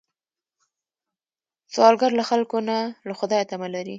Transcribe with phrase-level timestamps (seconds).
[1.73, 3.89] سوالګر له خلکو نه، له خدایه تمه لري